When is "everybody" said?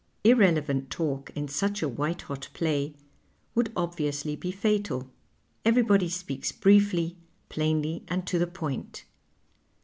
5.63-6.09